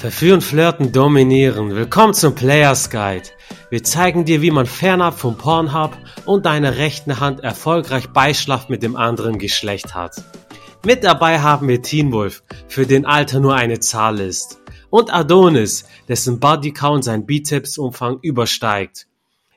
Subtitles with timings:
[0.00, 1.74] Verführen, flirten, dominieren.
[1.76, 3.28] Willkommen zum Players Guide.
[3.68, 5.94] Wir zeigen dir, wie man fernab vom Pornhub
[6.24, 10.24] und deiner rechten Hand erfolgreich Beischlaf mit dem anderen Geschlecht hat.
[10.86, 14.62] Mit dabei haben wir Teen Wolf, für den Alter nur eine Zahl ist.
[14.88, 19.06] Und Adonis, dessen Bodycount sein Bizepsumfang übersteigt.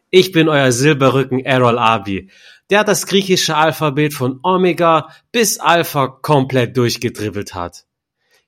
[0.09, 2.29] Ich bin euer Silberrücken Errol Abi,
[2.69, 7.85] der das griechische Alphabet von Omega bis Alpha komplett durchgedribbelt hat.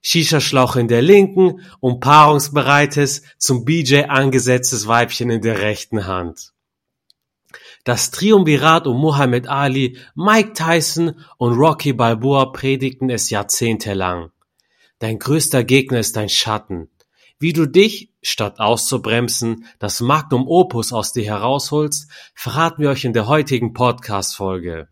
[0.05, 6.53] Shisha-Schlauch in der linken und paarungsbereites, zum BJ angesetztes Weibchen in der rechten Hand.
[7.85, 14.29] Das Triumvirat um Muhammad Ali, Mike Tyson und Rocky Balboa predigten es jahrzehntelang.
[14.99, 16.91] Dein größter Gegner ist dein Schatten.
[17.39, 23.13] Wie du dich, statt auszubremsen, das Magnum Opus aus dir herausholst, verraten wir euch in
[23.13, 24.87] der heutigen Podcast-Folge.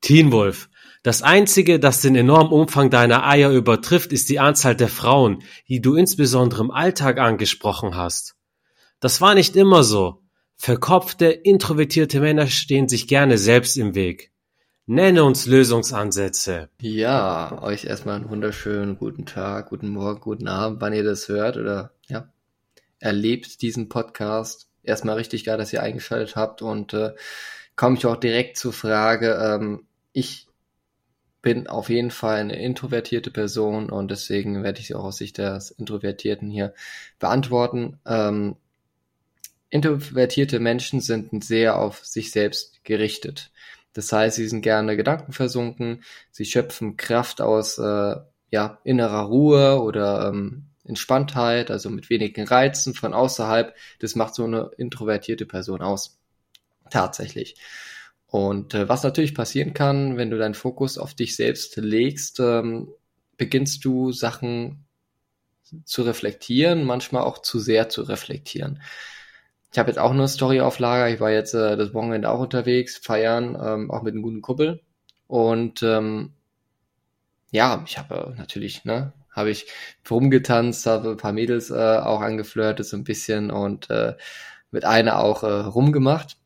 [0.00, 0.70] Teen Wolf,
[1.02, 5.80] das Einzige, das den enormen Umfang deiner Eier übertrifft, ist die Anzahl der Frauen, die
[5.80, 8.36] du insbesondere im Alltag angesprochen hast.
[9.00, 10.20] Das war nicht immer so.
[10.56, 14.30] Verkopfte, introvertierte Männer stehen sich gerne selbst im Weg.
[14.84, 16.68] Nenne uns Lösungsansätze.
[16.82, 21.56] Ja, euch erstmal einen wunderschönen guten Tag, guten Morgen, guten Abend, wann ihr das hört
[21.56, 22.28] oder ja,
[22.98, 24.68] erlebt diesen Podcast.
[24.82, 27.12] Erstmal richtig geil, dass ihr eingeschaltet habt und äh,
[27.74, 29.38] komme ich auch direkt zur Frage.
[29.42, 30.46] Ähm, ich
[31.42, 35.38] bin auf jeden Fall eine introvertierte Person und deswegen werde ich sie auch aus Sicht
[35.38, 36.74] des Introvertierten hier
[37.18, 37.98] beantworten.
[38.06, 38.56] Ähm,
[39.70, 43.50] introvertierte Menschen sind sehr auf sich selbst gerichtet.
[43.92, 48.16] Das heißt, sie sind gerne gedankenversunken, sie schöpfen Kraft aus äh,
[48.50, 53.74] ja, innerer Ruhe oder ähm, Entspanntheit, also mit wenigen Reizen von außerhalb.
[54.00, 56.18] Das macht so eine introvertierte Person aus.
[56.90, 57.56] Tatsächlich.
[58.30, 62.88] Und äh, was natürlich passieren kann, wenn du deinen Fokus auf dich selbst legst, ähm,
[63.36, 64.84] beginnst du Sachen
[65.84, 68.80] zu reflektieren, manchmal auch zu sehr zu reflektieren.
[69.72, 71.08] Ich habe jetzt auch eine Story auf Lager.
[71.12, 74.80] Ich war jetzt äh, das Wochenende auch unterwegs, feiern, ähm, auch mit einem guten Kuppel.
[75.26, 76.32] Und ähm,
[77.50, 79.66] ja, ich habe natürlich, ne, habe ich
[80.08, 84.14] rumgetanzt, habe ein paar Mädels äh, auch angeflirtet so ein bisschen und äh,
[84.70, 86.36] mit einer auch äh, rumgemacht.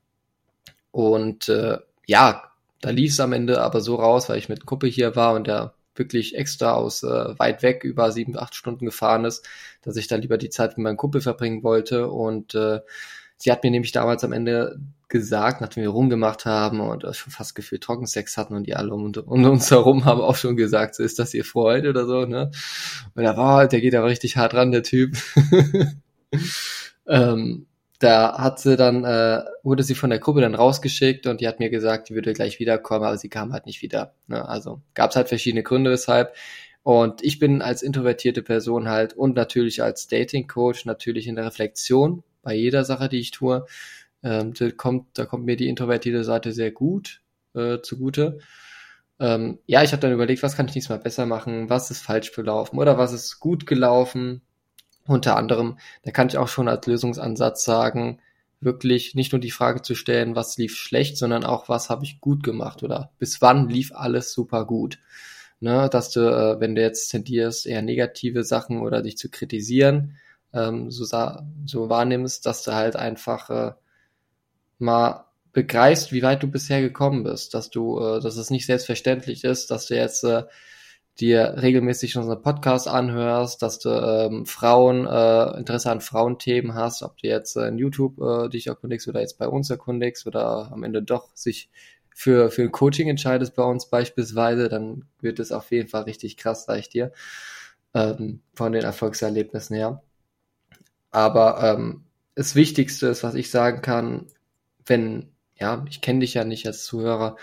[0.94, 2.44] Und äh, ja,
[2.80, 5.48] da lief es am Ende aber so raus, weil ich mit Kuppe hier war und
[5.48, 9.44] der wirklich extra aus äh, weit weg über sieben, acht Stunden gefahren ist,
[9.82, 12.08] dass ich dann lieber die Zeit mit meinem Kumpel verbringen wollte.
[12.10, 12.78] Und äh,
[13.38, 14.78] sie hat mir nämlich damals am Ende
[15.08, 19.12] gesagt, nachdem wir rumgemacht haben und schon fast gefühlt Trockensex hatten und die alle um,
[19.12, 22.52] um uns herum haben auch schon gesagt, so ist das ihr Freund oder so, ne?
[23.16, 25.16] Und da war, der geht aber richtig hart ran, der Typ.
[27.08, 27.66] ähm,
[28.04, 31.58] da hat sie dann, äh, wurde sie von der Gruppe dann rausgeschickt und die hat
[31.58, 34.14] mir gesagt, die würde gleich wiederkommen, aber sie kam halt nicht wieder.
[34.26, 34.46] Ne?
[34.46, 36.34] Also gab es halt verschiedene Gründe weshalb.
[36.82, 41.46] Und ich bin als introvertierte Person halt und natürlich als Dating Coach natürlich in der
[41.46, 43.64] Reflexion bei jeder Sache, die ich tue.
[44.22, 47.22] Ähm, da kommt, da kommt mir die introvertierte Seite sehr gut
[47.54, 48.38] äh, zugute.
[49.18, 52.02] Ähm, ja, ich habe dann überlegt, was kann ich nächstes Mal besser machen, was ist
[52.02, 54.42] falsch gelaufen oder was ist gut gelaufen
[55.06, 58.20] unter anderem, da kann ich auch schon als Lösungsansatz sagen,
[58.60, 62.20] wirklich nicht nur die Frage zu stellen, was lief schlecht, sondern auch, was habe ich
[62.20, 64.98] gut gemacht oder bis wann lief alles super gut.
[65.60, 70.16] Ne, dass du, äh, wenn du jetzt tendierst, eher negative Sachen oder dich zu kritisieren,
[70.52, 71.04] ähm, so,
[71.64, 73.72] so wahrnimmst, dass du halt einfach äh,
[74.78, 79.44] mal begreifst, wie weit du bisher gekommen bist, dass du, äh, dass es nicht selbstverständlich
[79.44, 80.42] ist, dass du jetzt äh,
[81.20, 87.16] dir regelmäßig unseren Podcast anhörst, dass du ähm, Frauen, äh, Interesse an Frauenthemen hast, ob
[87.18, 90.82] du jetzt äh, in YouTube äh, dich erkundigst oder jetzt bei uns erkundigst oder am
[90.82, 91.70] Ende doch sich
[92.14, 96.36] für, für ein Coaching entscheidest bei uns beispielsweise, dann wird es auf jeden Fall richtig
[96.36, 97.12] krass, sag ich dir,
[97.92, 100.02] ähm, von den Erfolgserlebnissen her.
[101.10, 102.04] Aber ähm,
[102.34, 104.26] das Wichtigste ist, was ich sagen kann,
[104.86, 107.36] wenn, ja, ich kenne dich ja nicht als Zuhörer,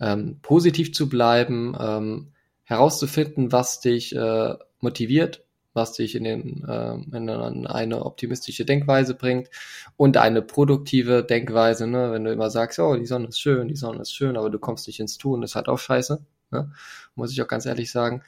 [0.00, 2.32] ähm, positiv zu bleiben, ähm,
[2.68, 5.42] herauszufinden, was dich äh, motiviert,
[5.72, 9.48] was dich in, den, äh, in eine optimistische Denkweise bringt
[9.96, 11.86] und eine produktive Denkweise.
[11.86, 12.12] Ne?
[12.12, 14.58] Wenn du immer sagst, oh, die Sonne ist schön, die Sonne ist schön, aber du
[14.58, 16.20] kommst nicht ins Tun, ist halt auch scheiße.
[16.50, 16.70] Ne?
[17.14, 18.22] Muss ich auch ganz ehrlich sagen.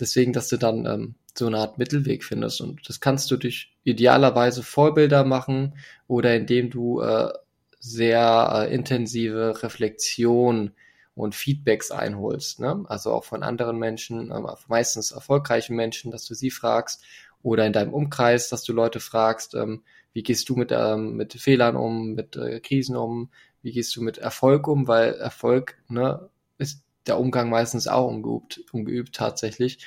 [0.00, 2.60] Deswegen, dass du dann ähm, so eine Art Mittelweg findest.
[2.60, 5.78] Und das kannst du durch idealerweise Vorbilder machen
[6.08, 7.32] oder indem du äh,
[7.78, 10.72] sehr äh, intensive Reflexion
[11.16, 12.60] und Feedbacks einholst.
[12.60, 12.84] Ne?
[12.88, 17.02] Also auch von anderen Menschen, äh, meistens erfolgreichen Menschen, dass du sie fragst
[17.42, 19.82] oder in deinem Umkreis, dass du Leute fragst, ähm,
[20.12, 23.30] wie gehst du mit, ähm, mit Fehlern um, mit äh, Krisen um,
[23.62, 26.28] wie gehst du mit Erfolg um, weil Erfolg ne,
[26.58, 29.84] ist der Umgang meistens auch umgeübt, umgeübt tatsächlich.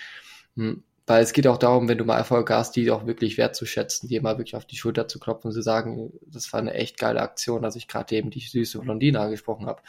[0.56, 4.08] Hm weil es geht auch darum, wenn du mal Erfolg hast, die auch wirklich wertzuschätzen,
[4.08, 7.00] die mal wirklich auf die Schulter zu klopfen und zu sagen, das war eine echt
[7.00, 9.82] geile Aktion, dass ich gerade eben die süße Blondine angesprochen habe.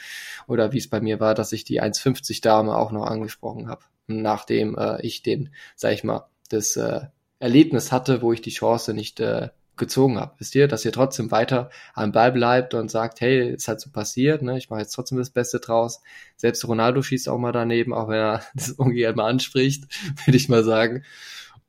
[0.46, 3.82] Oder wie es bei mir war, dass ich die 1,50 Dame auch noch angesprochen habe,
[4.06, 7.02] nachdem äh, ich den, sag ich mal, das äh,
[7.38, 10.34] Erlebnis hatte, wo ich die Chance nicht äh, gezogen habe.
[10.38, 13.90] Wisst ihr, dass ihr trotzdem weiter am Ball bleibt und sagt, hey, ist halt so
[13.90, 14.56] passiert, ne?
[14.56, 16.00] ich mache jetzt trotzdem das Beste draus.
[16.36, 19.84] Selbst Ronaldo schießt auch mal daneben, auch wenn er das irgendwie mal anspricht,
[20.26, 21.02] würde ich mal sagen.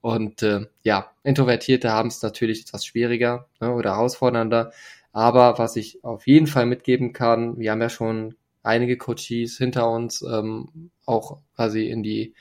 [0.01, 4.71] Und äh, ja, Introvertierte haben es natürlich etwas schwieriger ne, oder herausfordernder.
[5.13, 9.89] Aber was ich auf jeden Fall mitgeben kann, wir haben ja schon einige Coaches hinter
[9.89, 12.33] uns, ähm, auch quasi in die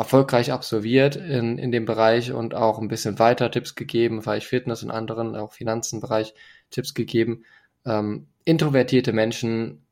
[0.00, 4.46] erfolgreich absolviert in, in dem Bereich und auch ein bisschen weiter Tipps gegeben, weil ich
[4.46, 6.32] Fitness und anderen, auch Finanzenbereich
[6.70, 7.44] Tipps gegeben.
[7.84, 9.84] Ähm, introvertierte Menschen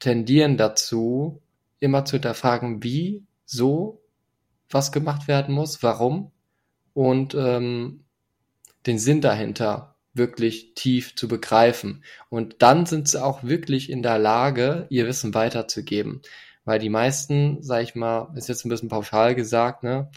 [0.00, 1.40] tendieren dazu,
[1.78, 4.02] immer zu hinterfragen, wie, so,
[4.68, 6.32] was gemacht werden muss, warum
[6.92, 8.00] und ähm,
[8.88, 12.02] den Sinn dahinter wirklich tief zu begreifen.
[12.30, 16.20] Und dann sind sie auch wirklich in der Lage, ihr Wissen weiterzugeben
[16.64, 20.08] weil die meisten, sag ich mal, ist jetzt ein bisschen pauschal gesagt, ne,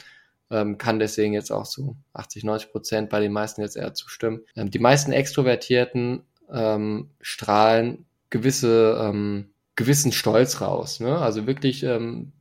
[0.52, 4.42] ähm, kann deswegen jetzt auch so 80, 90 Prozent bei den meisten jetzt eher zustimmen.
[4.56, 11.18] Ähm, die meisten Extrovertierten ähm, strahlen gewisse, ähm, gewissen Stolz raus, ne?
[11.18, 12.32] also wirklich ähm,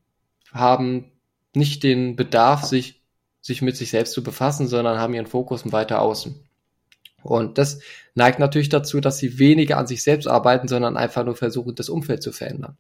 [0.53, 1.11] haben
[1.55, 3.03] nicht den Bedarf, sich,
[3.41, 6.41] sich mit sich selbst zu befassen, sondern haben ihren Fokus weiter außen.
[7.23, 7.81] Und das
[8.15, 11.89] neigt natürlich dazu, dass sie weniger an sich selbst arbeiten, sondern einfach nur versuchen, das
[11.89, 12.77] Umfeld zu verändern.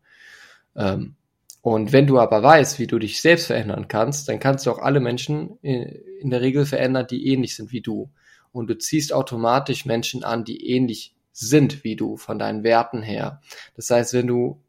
[0.77, 1.17] Ähm,
[1.63, 4.81] und wenn du aber weißt, wie du dich selbst verändern kannst, dann kannst du auch
[4.81, 5.83] alle Menschen in,
[6.21, 8.11] in der Regel verändern, die ähnlich sind wie du.
[8.53, 13.41] Und du ziehst automatisch Menschen an, die ähnlich sind wie du von deinen Werten her.
[13.77, 14.61] Das heißt, wenn du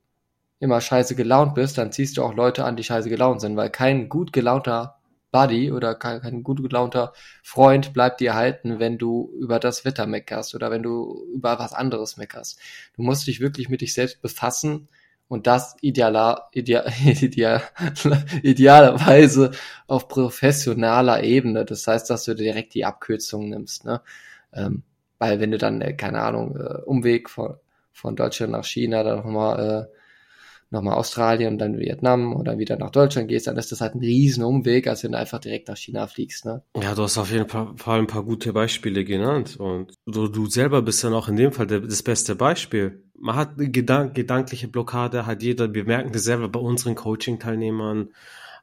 [0.59, 3.69] immer scheiße gelaunt bist, dann ziehst du auch Leute an, die scheiße gelaunt sind, weil
[3.69, 4.95] kein gut gelaunter
[5.31, 7.11] Buddy oder kein, kein gut gelaunter
[7.43, 11.73] Freund bleibt dir halten, wenn du über das Wetter meckerst oder wenn du über was
[11.73, 12.57] anderes meckerst.
[12.95, 14.87] Du musst dich wirklich mit dich selbst befassen
[15.27, 17.61] und das idealer, ideal, ideal,
[18.43, 19.51] idealerweise
[19.87, 21.65] auf professionaler Ebene.
[21.65, 23.85] Das heißt, dass du direkt die Abkürzung nimmst.
[23.85, 24.01] Ne?
[24.53, 24.83] Ähm,
[25.17, 27.57] weil wenn du dann, äh, keine Ahnung, äh, Umweg von,
[27.91, 29.94] von Deutschland nach China, dann nochmal äh,
[30.69, 33.99] nochmal Australien und dann Vietnam oder wieder nach Deutschland gehst, dann ist das halt ein
[33.99, 36.45] riesen Umweg, als wenn du einfach direkt nach China fliegst.
[36.45, 36.63] Ne?
[36.81, 40.81] Ja, du hast auf jeden Fall ein paar gute Beispiele genannt und du, du selber
[40.81, 45.25] bist dann auch in dem Fall das beste Beispiel man hat eine gedank gedankliche Blockade,
[45.25, 48.09] hat jeder, wir merken das selber bei unseren Coaching-Teilnehmern,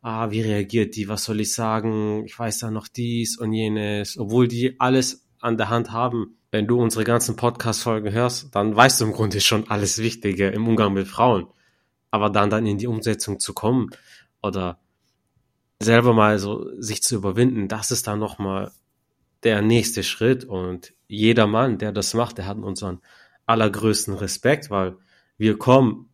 [0.02, 4.19] ah, wie reagiert die, was soll ich sagen, ich weiß da noch dies und jenes,
[4.19, 6.38] obwohl die alles an der Hand haben.
[6.50, 10.69] Wenn du unsere ganzen Podcast-Folgen hörst, dann weißt du im Grunde schon alles Wichtige im
[10.69, 11.46] Umgang mit Frauen.
[12.12, 13.91] Aber dann dann in die Umsetzung zu kommen
[14.41, 14.79] oder
[15.81, 18.70] selber mal so sich zu überwinden, das ist dann nochmal
[19.43, 23.00] der nächste Schritt und jeder Mann, der das macht, der hat unseren
[23.47, 24.97] allergrößten Respekt, weil
[25.37, 26.11] wir kommen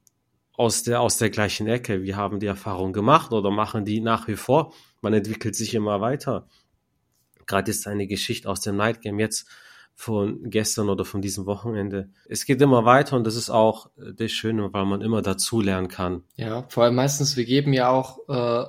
[0.52, 2.02] aus der, aus der gleichen Ecke.
[2.02, 4.72] Wir haben die Erfahrung gemacht oder machen die nach wie vor.
[5.02, 6.48] Man entwickelt sich immer weiter.
[7.46, 9.46] Gerade ist eine Geschichte aus dem Night Game jetzt
[10.00, 12.08] von gestern oder von diesem Wochenende.
[12.28, 15.88] Es geht immer weiter und das ist auch das Schöne, weil man immer dazu lernen
[15.88, 16.22] kann.
[16.36, 18.64] Ja, vor allem meistens, wir geben ja auch äh,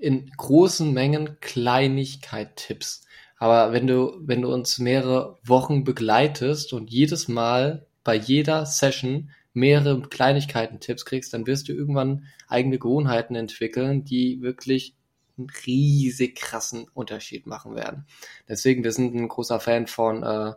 [0.00, 3.04] in großen Mengen Kleinigkeit-Tipps.
[3.36, 9.28] Aber wenn du, wenn du uns mehrere Wochen begleitest und jedes Mal bei jeder Session
[9.52, 14.96] mehrere Kleinigkeiten Tipps kriegst, dann wirst du irgendwann eigene Gewohnheiten entwickeln, die wirklich
[15.36, 18.06] einen riesig krassen Unterschied machen werden.
[18.48, 20.52] Deswegen, wir sind ein großer Fan von, äh,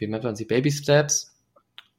[0.00, 1.36] wie nennt man sie, Baby Steps,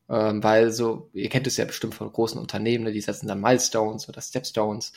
[0.09, 3.41] ähm, weil so, ihr kennt es ja bestimmt von großen Unternehmen, ne, die setzen dann
[3.41, 4.93] Milestones oder Stepstones,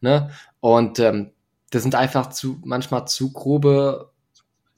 [0.00, 0.30] ne,
[0.60, 1.32] und ähm,
[1.70, 4.10] das sind einfach zu, manchmal zu grobe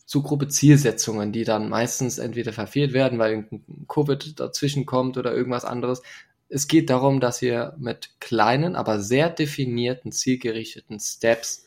[0.06, 3.48] zu grobe Zielsetzungen, die dann meistens entweder verfehlt werden, weil
[3.88, 6.00] Covid dazwischen kommt oder irgendwas anderes.
[6.48, 11.66] Es geht darum, dass ihr mit kleinen, aber sehr definierten, zielgerichteten Steps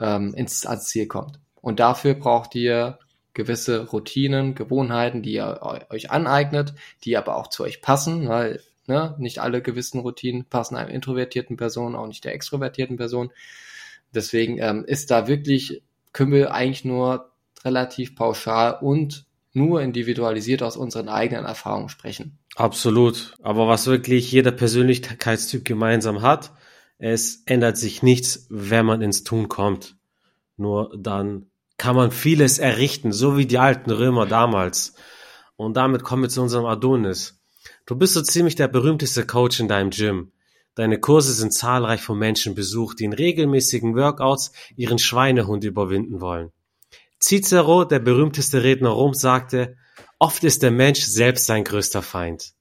[0.00, 1.38] ähm, ins, ans Ziel kommt.
[1.54, 2.98] Und dafür braucht ihr
[3.36, 6.72] gewisse Routinen, Gewohnheiten, die ihr euch aneignet,
[7.04, 11.58] die aber auch zu euch passen, weil ne, nicht alle gewissen Routinen passen einer introvertierten
[11.58, 13.30] Person, auch nicht der extrovertierten Person.
[14.14, 15.82] Deswegen ähm, ist da wirklich,
[16.14, 17.30] können wir eigentlich nur
[17.62, 22.38] relativ pauschal und nur individualisiert aus unseren eigenen Erfahrungen sprechen.
[22.56, 23.34] Absolut.
[23.42, 26.52] Aber was wirklich jeder Persönlichkeitstyp gemeinsam hat,
[26.98, 29.96] es ändert sich nichts, wenn man ins Tun kommt.
[30.56, 34.94] Nur dann kann man vieles errichten, so wie die alten Römer damals.
[35.56, 37.40] Und damit kommen wir zu unserem Adonis.
[37.86, 40.32] Du bist so ziemlich der berühmteste Coach in deinem Gym.
[40.74, 46.52] Deine Kurse sind zahlreich von Menschen besucht, die in regelmäßigen Workouts ihren Schweinehund überwinden wollen.
[47.18, 49.76] Cicero, der berühmteste Redner Roms, sagte,
[50.18, 52.55] oft ist der Mensch selbst sein größter Feind.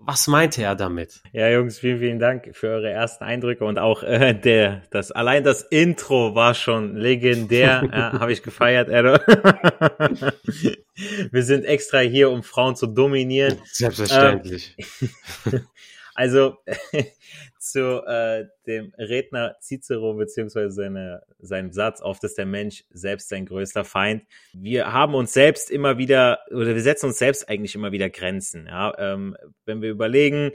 [0.00, 1.20] Was meinte er damit?
[1.32, 5.42] Ja, Jungs, vielen, vielen Dank für eure ersten Eindrücke und auch äh, der, das allein
[5.42, 9.18] das Intro war schon legendär, ja, habe ich gefeiert, Edo.
[11.30, 13.58] Wir sind extra hier, um Frauen zu dominieren.
[13.64, 14.76] Selbstverständlich.
[15.52, 15.66] Ähm,
[16.18, 16.56] also
[17.60, 23.46] zu äh, dem Redner Cicero beziehungsweise seine, seinen Satz, oft ist der Mensch selbst sein
[23.46, 24.24] größter Feind.
[24.52, 28.66] Wir haben uns selbst immer wieder, oder wir setzen uns selbst eigentlich immer wieder Grenzen.
[28.66, 28.98] Ja?
[28.98, 30.50] Ähm, wenn wir überlegen,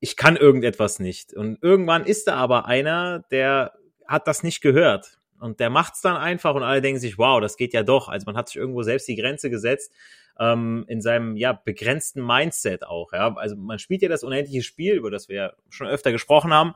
[0.00, 1.32] ich kann irgendetwas nicht.
[1.34, 3.74] Und irgendwann ist da aber einer, der
[4.08, 5.20] hat das nicht gehört.
[5.38, 8.08] Und der macht's dann einfach und alle denken sich, wow, das geht ja doch.
[8.08, 9.92] Also man hat sich irgendwo selbst die Grenze gesetzt
[10.38, 13.12] ähm, in seinem ja begrenzten Mindset auch.
[13.12, 16.52] Ja, also man spielt ja das unendliche Spiel, über das wir ja schon öfter gesprochen
[16.52, 16.74] haben.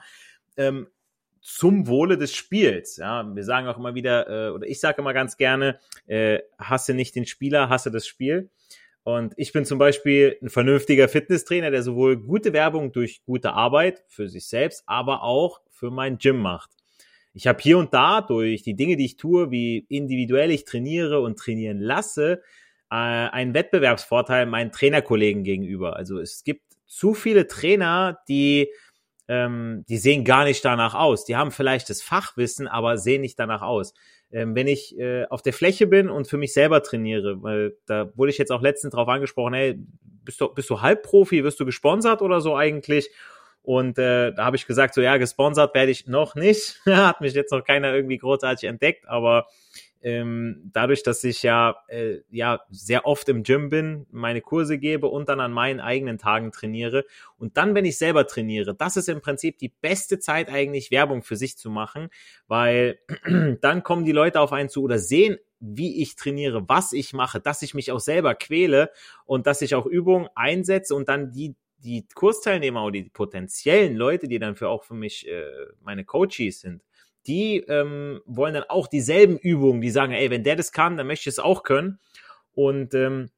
[0.56, 0.88] Ähm,
[1.42, 2.98] zum Wohle des Spiels.
[2.98, 6.94] Ja, wir sagen auch immer wieder, äh, oder ich sage immer ganz gerne, äh, hasse
[6.94, 8.50] nicht den Spieler, hasse das Spiel.
[9.02, 14.04] Und ich bin zum Beispiel ein vernünftiger Fitnesstrainer, der sowohl gute Werbung durch gute Arbeit
[14.08, 16.70] für sich selbst, aber auch für mein Gym macht.
[17.32, 21.20] Ich habe hier und da durch die Dinge, die ich tue, wie individuell ich trainiere
[21.20, 22.42] und trainieren lasse,
[22.90, 25.96] äh, einen Wettbewerbsvorteil meinen Trainerkollegen gegenüber.
[25.96, 28.70] Also es gibt zu viele Trainer, die
[29.30, 31.24] ähm, die sehen gar nicht danach aus.
[31.24, 33.94] Die haben vielleicht das Fachwissen, aber sehen nicht danach aus.
[34.32, 38.10] Ähm, wenn ich äh, auf der Fläche bin und für mich selber trainiere, weil da
[38.16, 39.78] wurde ich jetzt auch letztens drauf angesprochen, hey,
[40.24, 43.10] bist du, bist du Halbprofi, wirst du gesponsert oder so eigentlich?
[43.62, 46.80] Und äh, da habe ich gesagt, so ja, gesponsert werde ich noch nicht.
[46.86, 49.46] Hat mich jetzt noch keiner irgendwie großartig entdeckt, aber
[50.02, 55.06] ähm, dadurch, dass ich ja, äh, ja sehr oft im Gym bin, meine Kurse gebe
[55.08, 57.04] und dann an meinen eigenen Tagen trainiere.
[57.36, 61.22] Und dann, wenn ich selber trainiere, das ist im Prinzip die beste Zeit eigentlich, Werbung
[61.22, 62.08] für sich zu machen,
[62.48, 62.98] weil
[63.60, 67.38] dann kommen die Leute auf einen zu oder sehen, wie ich trainiere, was ich mache,
[67.38, 68.90] dass ich mich auch selber quäle
[69.26, 74.28] und dass ich auch Übungen einsetze und dann die die Kursteilnehmer oder die potenziellen Leute,
[74.28, 75.44] die dann für auch für mich äh,
[75.80, 76.82] meine Coaches sind,
[77.26, 81.06] die ähm, wollen dann auch dieselben Übungen, die sagen, ey, wenn der das kann, dann
[81.06, 81.98] möchte ich es auch können.
[82.52, 83.30] Und ähm,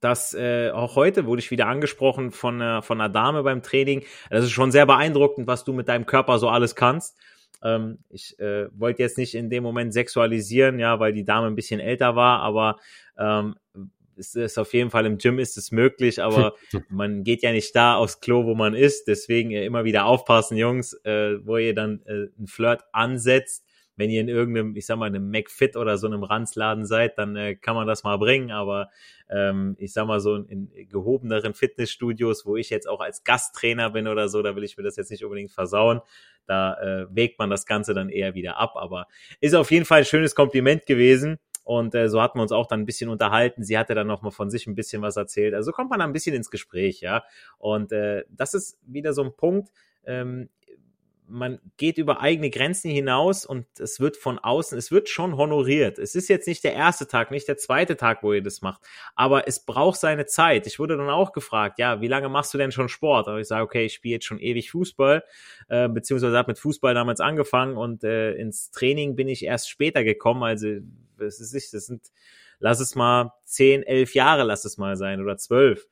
[0.00, 4.04] das äh, auch heute wurde ich wieder angesprochen von, äh, von einer Dame beim Training.
[4.30, 7.16] Das ist schon sehr beeindruckend, was du mit deinem Körper so alles kannst.
[7.62, 11.56] Ähm, ich äh, wollte jetzt nicht in dem Moment sexualisieren, ja, weil die Dame ein
[11.56, 12.76] bisschen älter war, aber
[13.18, 13.56] ähm,
[14.20, 16.54] ist es auf jeden Fall im Gym ist es möglich, aber
[16.88, 19.08] man geht ja nicht da aufs Klo, wo man ist.
[19.08, 23.66] Deswegen äh, immer wieder aufpassen, Jungs, äh, wo ihr dann äh, ein Flirt ansetzt.
[23.96, 27.36] Wenn ihr in irgendeinem, ich sag mal, einem McFit oder so einem Ranzladen seid, dann
[27.36, 28.50] äh, kann man das mal bringen.
[28.50, 28.88] Aber
[29.28, 33.90] ähm, ich sag mal so in, in gehobeneren Fitnessstudios, wo ich jetzt auch als Gasttrainer
[33.90, 36.00] bin oder so, da will ich mir das jetzt nicht unbedingt versauen.
[36.46, 38.72] Da äh, wägt man das Ganze dann eher wieder ab.
[38.76, 39.06] Aber
[39.40, 41.38] ist auf jeden Fall ein schönes Kompliment gewesen.
[41.70, 43.62] Und äh, so hatten wir uns auch dann ein bisschen unterhalten.
[43.62, 45.54] Sie hatte dann noch mal von sich ein bisschen was erzählt.
[45.54, 47.22] Also kommt man da ein bisschen ins Gespräch, ja.
[47.58, 49.70] Und äh, das ist wieder so ein Punkt.
[50.04, 50.48] Ähm,
[51.28, 56.00] man geht über eigene Grenzen hinaus und es wird von außen, es wird schon honoriert.
[56.00, 58.82] Es ist jetzt nicht der erste Tag, nicht der zweite Tag, wo ihr das macht,
[59.14, 60.66] aber es braucht seine Zeit.
[60.66, 63.28] Ich wurde dann auch gefragt, ja, wie lange machst du denn schon Sport?
[63.28, 65.22] Und ich sage, okay, ich spiele jetzt schon ewig Fußball,
[65.68, 70.02] äh, beziehungsweise habe mit Fußball damals angefangen und äh, ins Training bin ich erst später
[70.02, 70.42] gekommen.
[70.42, 70.80] Also,
[71.20, 72.02] es ist nicht, das sind,
[72.58, 75.86] lass es mal zehn, elf Jahre, lass es mal sein oder zwölf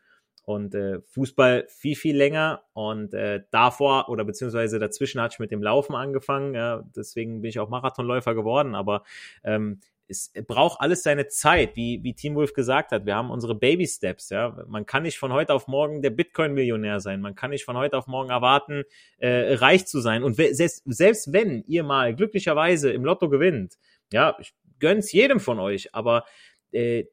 [0.49, 2.63] und äh, Fußball viel, viel länger.
[2.73, 6.55] Und äh, davor oder beziehungsweise dazwischen hatte ich mit dem Laufen angefangen.
[6.55, 8.75] Ja, deswegen bin ich auch Marathonläufer geworden.
[8.75, 9.03] Aber
[9.45, 13.05] ähm, es braucht alles seine Zeit, wie, wie Team Wolf gesagt hat.
[13.05, 14.31] Wir haben unsere Baby Steps.
[14.31, 17.21] Ja, man kann nicht von heute auf morgen der Bitcoin-Millionär sein.
[17.21, 18.85] Man kann nicht von heute auf morgen erwarten,
[19.19, 20.23] äh, reich zu sein.
[20.23, 23.77] Und selbst, selbst wenn ihr mal glücklicherweise im Lotto gewinnt,
[24.15, 26.25] ja, ich gönn's jedem von euch, aber
[26.73, 27.05] äh,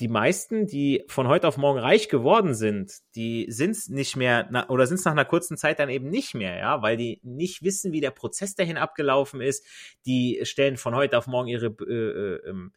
[0.00, 4.48] die meisten, die von heute auf morgen reich geworden sind, die sind es nicht mehr
[4.68, 7.62] oder sind es nach einer kurzen Zeit dann eben nicht mehr, ja, weil die nicht
[7.64, 9.66] wissen, wie der Prozess dahin abgelaufen ist.
[10.06, 12.72] Die stellen von heute auf morgen ihre äh, äh, ähm,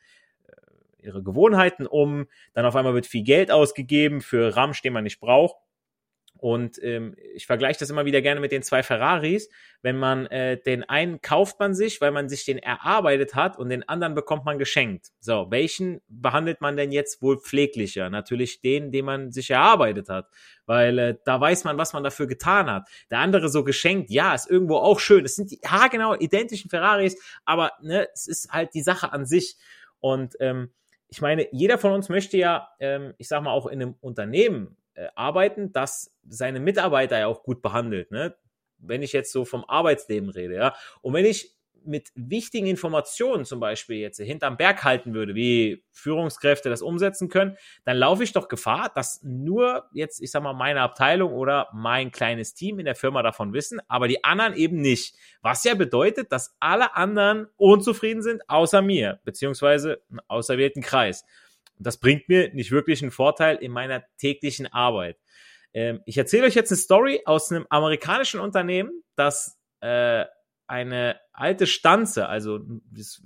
[0.48, 2.26] äh, ihre Gewohnheiten um.
[2.54, 5.58] Dann auf einmal wird viel Geld ausgegeben für Ramsch, den man nicht braucht.
[6.42, 9.48] Und ähm, ich vergleiche das immer wieder gerne mit den zwei Ferraris.
[9.84, 13.70] Wenn man äh, den einen kauft man sich, weil man sich den erarbeitet hat und
[13.70, 15.10] den anderen bekommt man geschenkt.
[15.20, 18.10] So, welchen behandelt man denn jetzt wohl pfleglicher?
[18.10, 20.30] Natürlich den, den man sich erarbeitet hat,
[20.66, 22.90] weil äh, da weiß man, was man dafür getan hat.
[23.12, 25.24] Der andere so geschenkt, ja, ist irgendwo auch schön.
[25.24, 29.58] Es sind die haargenau identischen Ferraris, aber ne, es ist halt die Sache an sich.
[30.00, 30.72] Und ähm,
[31.08, 34.76] ich meine, jeder von uns möchte ja, ähm, ich sag mal, auch in einem Unternehmen
[34.94, 38.12] äh, arbeiten, das seine Mitarbeiter ja auch gut behandelt.
[38.12, 38.36] Ne?
[38.82, 40.76] wenn ich jetzt so vom Arbeitsleben rede, ja.
[41.02, 46.70] Und wenn ich mit wichtigen Informationen zum Beispiel jetzt hinterm Berg halten würde, wie Führungskräfte
[46.70, 50.82] das umsetzen können, dann laufe ich doch Gefahr, dass nur jetzt, ich sag mal, meine
[50.82, 55.16] Abteilung oder mein kleines Team in der Firma davon wissen, aber die anderen eben nicht.
[55.42, 61.26] Was ja bedeutet, dass alle anderen unzufrieden sind, außer mir, beziehungsweise einen auserwählten Kreis.
[61.84, 65.18] Das bringt mir nicht wirklich einen Vorteil in meiner täglichen Arbeit.
[65.74, 70.26] Ähm, ich erzähle euch jetzt eine Story aus einem amerikanischen Unternehmen, das äh,
[70.68, 72.60] eine alte Stanze, also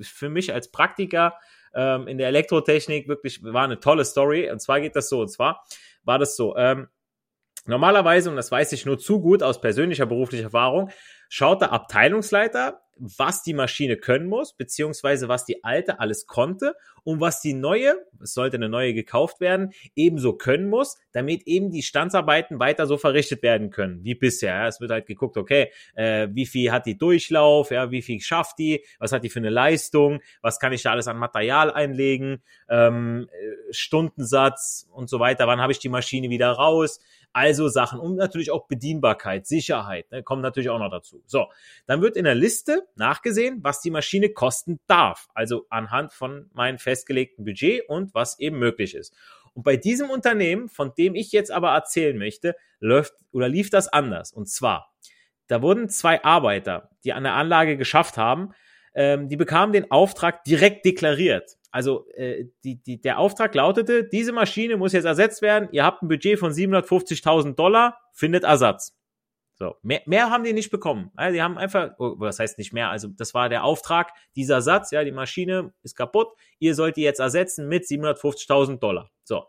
[0.01, 1.35] für mich als Praktiker
[1.75, 4.49] ähm, in der Elektrotechnik wirklich war eine tolle Story.
[4.49, 5.63] Und zwar geht das so, und zwar
[6.03, 6.55] war das so.
[6.57, 6.87] Ähm,
[7.65, 10.89] normalerweise, und das weiß ich nur zu gut aus persönlicher beruflicher Erfahrung,
[11.29, 17.19] schaut der Abteilungsleiter was die Maschine können muss, beziehungsweise was die alte alles konnte und
[17.19, 21.83] was die neue, es sollte eine neue gekauft werden, ebenso können muss, damit eben die
[21.83, 24.67] Standsarbeiten weiter so verrichtet werden können, wie bisher.
[24.67, 28.59] Es wird halt geguckt, okay, äh, wie viel hat die Durchlauf, ja, wie viel schafft
[28.59, 32.41] die, was hat die für eine Leistung, was kann ich da alles an Material einlegen,
[32.69, 36.99] ähm, äh, Stundensatz und so weiter, wann habe ich die Maschine wieder raus,
[37.35, 41.21] also Sachen und natürlich auch Bedienbarkeit, Sicherheit, ne, kommt natürlich auch noch dazu.
[41.25, 41.47] So,
[41.85, 46.79] dann wird in der Liste nachgesehen, was die Maschine kosten darf, also anhand von meinem
[46.79, 49.13] festgelegten Budget und was eben möglich ist.
[49.53, 53.89] Und bei diesem Unternehmen, von dem ich jetzt aber erzählen möchte, läuft oder lief das
[53.89, 54.31] anders.
[54.31, 54.93] Und zwar,
[55.47, 58.53] da wurden zwei Arbeiter, die an der Anlage geschafft haben,
[58.93, 61.57] ähm, die bekamen den Auftrag direkt deklariert.
[61.75, 65.67] Also äh, die, die, der Auftrag lautete, diese Maschine muss jetzt ersetzt werden.
[65.73, 68.97] Ihr habt ein Budget von 750.000 Dollar, findet Ersatz.
[69.55, 71.11] So, mehr, mehr haben die nicht bekommen.
[71.17, 72.91] Also die haben einfach, oh, was heißt nicht mehr?
[72.91, 76.29] Also das war der Auftrag, dieser Satz, ja, die Maschine ist kaputt,
[76.59, 79.11] ihr sollt die jetzt ersetzen mit 750.000 Dollar.
[79.25, 79.43] So,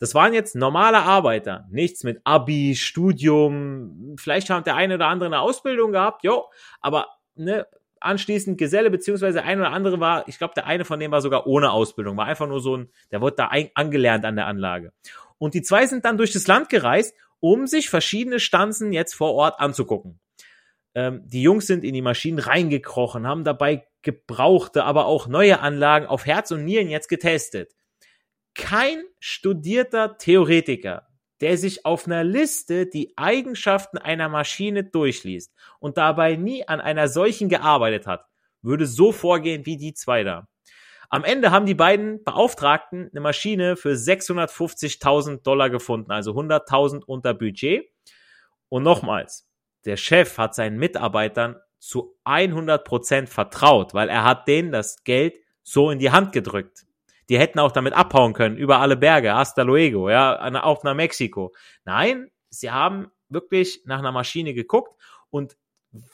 [0.00, 5.28] das waren jetzt normale Arbeiter, nichts mit Abi, Studium, vielleicht hat der eine oder andere
[5.28, 6.46] eine Ausbildung gehabt, jo,
[6.80, 7.68] aber ne,
[8.00, 11.46] anschließend Geselle, beziehungsweise ein oder andere war, ich glaube, der eine von denen war sogar
[11.46, 14.92] ohne Ausbildung, war einfach nur so ein, der wurde da ein, angelernt an der Anlage.
[15.38, 19.34] Und die zwei sind dann durch das Land gereist, um sich verschiedene Stanzen jetzt vor
[19.34, 20.18] Ort anzugucken.
[20.94, 26.06] Ähm, die Jungs sind in die Maschinen reingekrochen, haben dabei gebrauchte, aber auch neue Anlagen
[26.06, 27.74] auf Herz und Nieren jetzt getestet.
[28.54, 31.07] Kein studierter Theoretiker
[31.40, 37.08] der sich auf einer Liste die Eigenschaften einer Maschine durchliest und dabei nie an einer
[37.08, 38.26] solchen gearbeitet hat,
[38.62, 40.48] würde so vorgehen wie die zwei da.
[41.10, 47.32] Am Ende haben die beiden Beauftragten eine Maschine für 650.000 Dollar gefunden, also 100.000 unter
[47.32, 47.88] Budget.
[48.68, 49.48] Und nochmals,
[49.86, 55.38] der Chef hat seinen Mitarbeitern zu 100 Prozent vertraut, weil er hat denen das Geld
[55.62, 56.84] so in die Hand gedrückt.
[57.28, 61.54] Die hätten auch damit abhauen können, über alle Berge, hasta luego, ja, auch nach Mexiko.
[61.84, 64.98] Nein, sie haben wirklich nach einer Maschine geguckt
[65.30, 65.56] und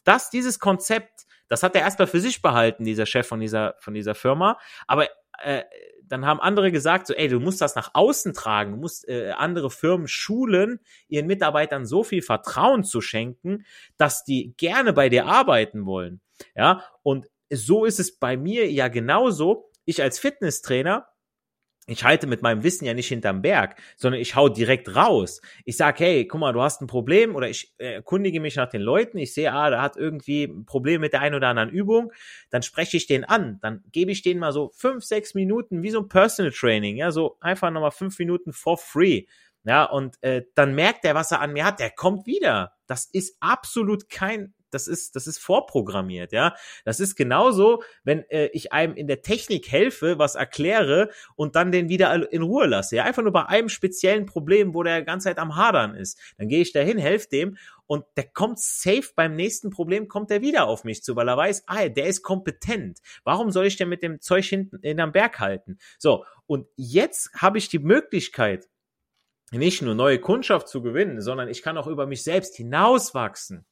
[0.05, 3.95] das, dieses Konzept, das hat er erstmal für sich behalten, dieser Chef von dieser, von
[3.95, 4.59] dieser Firma.
[4.87, 5.09] Aber
[5.43, 5.65] äh,
[6.07, 9.33] dann haben andere gesagt, so, ey, du musst das nach außen tragen, du musst äh,
[9.33, 13.65] andere Firmen schulen, ihren Mitarbeitern so viel Vertrauen zu schenken,
[13.97, 16.21] dass die gerne bei dir arbeiten wollen.
[16.55, 21.09] Ja, und so ist es bei mir ja genauso ich als Fitnesstrainer,
[21.87, 25.43] ich halte mit meinem Wissen ja nicht hinterm Berg, sondern ich hau direkt raus.
[25.67, 28.71] Ich sag, hey, guck mal, du hast ein Problem oder ich äh, erkundige mich nach
[28.71, 29.19] den Leuten.
[29.19, 32.11] Ich sehe, ah, da hat irgendwie ein Problem mit der einen oder anderen Übung.
[32.49, 33.59] Dann spreche ich den an.
[33.61, 36.97] Dann gebe ich denen mal so fünf, sechs Minuten wie so ein Personal Training.
[36.97, 39.25] Ja, so einfach nochmal fünf Minuten for free.
[39.65, 41.81] Ja, und äh, dann merkt er, was er an mir hat.
[41.81, 42.73] Der kommt wieder.
[42.87, 46.55] Das ist absolut kein das ist, das ist vorprogrammiert, ja.
[46.85, 51.73] Das ist genauso, wenn äh, ich einem in der Technik helfe, was erkläre und dann
[51.73, 52.97] den wieder in Ruhe lasse.
[52.97, 56.19] Ja, einfach nur bei einem speziellen Problem, wo der ganze Zeit am Hadern ist.
[56.39, 57.57] Dann gehe ich dahin, helfe dem
[57.87, 61.37] und der kommt safe beim nächsten Problem, kommt er wieder auf mich zu, weil er
[61.37, 63.01] weiß, ah, der ist kompetent.
[63.25, 65.79] Warum soll ich denn mit dem Zeug hinten in am Berg halten?
[65.99, 68.69] So, und jetzt habe ich die Möglichkeit,
[69.51, 73.67] nicht nur neue Kundschaft zu gewinnen, sondern ich kann auch über mich selbst hinauswachsen.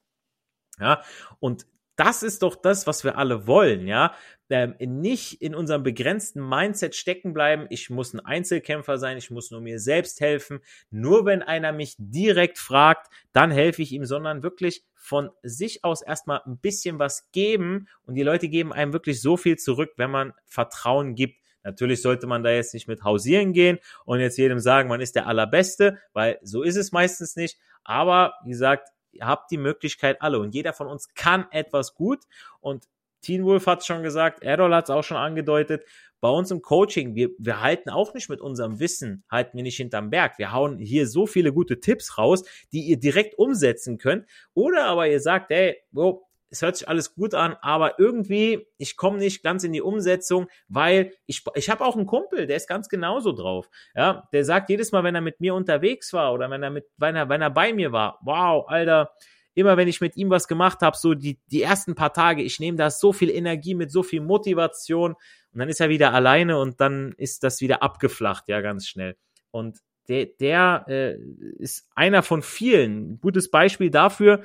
[0.80, 1.02] Ja,
[1.40, 4.14] und das ist doch das, was wir alle wollen, ja.
[4.48, 9.50] Ähm, nicht in unserem begrenzten Mindset stecken bleiben, ich muss ein Einzelkämpfer sein, ich muss
[9.50, 10.60] nur mir selbst helfen.
[10.90, 16.02] Nur wenn einer mich direkt fragt, dann helfe ich ihm, sondern wirklich von sich aus
[16.02, 20.10] erstmal ein bisschen was geben und die Leute geben einem wirklich so viel zurück, wenn
[20.10, 21.40] man Vertrauen gibt.
[21.62, 25.14] Natürlich sollte man da jetzt nicht mit hausieren gehen und jetzt jedem sagen, man ist
[25.14, 27.58] der Allerbeste, weil so ist es meistens nicht.
[27.84, 28.88] Aber wie gesagt,
[29.20, 32.24] habt die Möglichkeit alle und jeder von uns kann etwas gut
[32.60, 32.86] und
[33.22, 35.84] Teen Wolf hat schon gesagt, Errol hat es auch schon angedeutet.
[36.20, 39.76] Bei uns im Coaching, wir, wir halten auch nicht mit unserem Wissen, halten wir nicht
[39.76, 40.38] hinterm Berg.
[40.38, 44.26] Wir hauen hier so viele gute Tipps raus, die ihr direkt umsetzen könnt.
[44.54, 48.98] Oder aber ihr sagt, hey, oh, es hört sich alles gut an, aber irgendwie, ich
[48.98, 52.68] komme nicht ganz in die Umsetzung, weil ich, ich habe auch einen Kumpel, der ist
[52.68, 53.70] ganz genauso drauf.
[53.94, 56.84] Ja, der sagt jedes Mal, wenn er mit mir unterwegs war oder wenn er mit,
[56.98, 59.12] wenn er, wenn er bei mir war, wow, Alter,
[59.54, 62.60] immer wenn ich mit ihm was gemacht habe, so die, die ersten paar Tage, ich
[62.60, 66.58] nehme da so viel Energie mit, so viel Motivation und dann ist er wieder alleine
[66.58, 69.16] und dann ist das wieder abgeflacht, ja, ganz schnell.
[69.50, 71.14] Und der, der äh,
[71.58, 73.20] ist einer von vielen.
[73.20, 74.42] Gutes Beispiel dafür,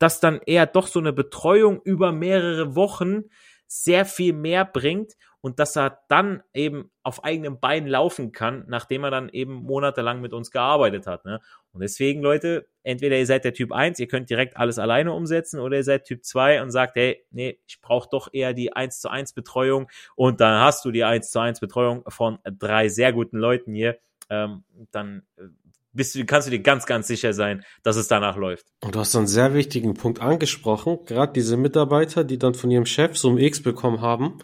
[0.00, 3.24] dass dann eher doch so eine Betreuung über mehrere Wochen
[3.68, 9.04] sehr viel mehr bringt und dass er dann eben auf eigenem Bein laufen kann, nachdem
[9.04, 11.24] er dann eben monatelang mit uns gearbeitet hat.
[11.24, 11.40] Ne?
[11.72, 15.60] Und deswegen, Leute, entweder ihr seid der Typ 1, ihr könnt direkt alles alleine umsetzen,
[15.60, 19.00] oder ihr seid Typ 2 und sagt, hey, nee, ich brauche doch eher die 1
[19.00, 23.12] zu 1 Betreuung und dann hast du die 1 zu 1 Betreuung von drei sehr
[23.12, 23.98] guten Leuten hier.
[24.28, 25.42] Ähm, dann äh,
[25.92, 28.66] bist du, kannst du dir ganz, ganz sicher sein, dass es danach läuft.
[28.80, 30.98] Und du hast einen sehr wichtigen Punkt angesprochen.
[31.06, 34.38] Gerade diese Mitarbeiter, die dann von ihrem Chef so ein X bekommen haben,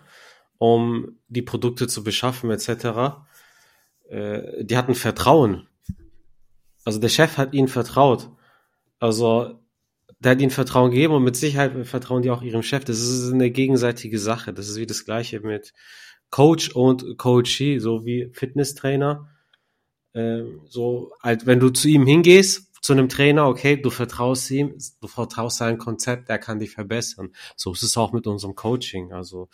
[0.59, 3.25] um die Produkte zu beschaffen etc.,
[4.09, 5.69] äh, die hatten Vertrauen.
[6.85, 8.31] Also der Chef hat ihnen vertraut.
[8.99, 9.61] Also
[10.19, 12.85] der hat ihnen Vertrauen gegeben und mit Sicherheit vertrauen die auch ihrem Chef.
[12.85, 14.53] Das ist eine gegenseitige Sache.
[14.53, 15.73] Das ist wie das gleiche mit
[16.31, 19.29] Coach und Coachee, so wie Fitnesstrainer
[20.69, 25.09] so, halt, wenn du zu ihm hingehst, zu einem Trainer, okay, du vertraust ihm, du
[25.09, 27.31] vertraust seinem Konzept, er kann dich verbessern.
[27.57, 29.13] So ist es auch mit unserem Coaching.
[29.13, 29.49] Also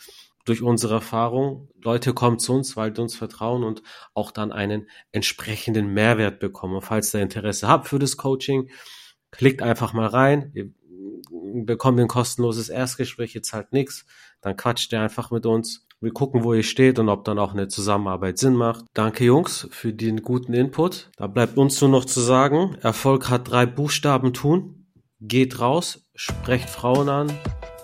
[0.45, 3.81] durch unsere Erfahrung, Leute kommen zu uns, weil die uns vertrauen und
[4.13, 6.81] auch dann einen entsprechenden Mehrwert bekommen.
[6.81, 8.69] falls ihr Interesse habt für das Coaching,
[9.31, 10.75] klickt einfach mal rein.
[11.53, 14.05] Ihr bekommt ein kostenloses Erstgespräch, ihr zahlt nichts.
[14.41, 17.53] Dann quatscht ihr einfach mit uns wir gucken, wo ihr steht und ob dann auch
[17.53, 18.83] eine Zusammenarbeit Sinn macht.
[18.93, 21.09] Danke Jungs für den guten Input.
[21.15, 24.85] Da bleibt uns nur noch zu sagen, Erfolg hat drei Buchstaben tun.
[25.21, 27.31] Geht raus, sprecht Frauen an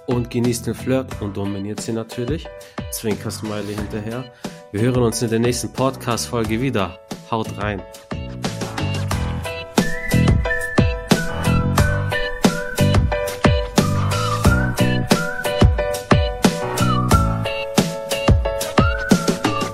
[0.05, 2.45] und genießt den Flirt und dominiert sie natürlich.
[2.91, 4.33] Zwinker Smiley hinterher.
[4.73, 6.99] Wir hören uns in der nächsten Podcast-Folge wieder.
[7.31, 7.81] Haut rein.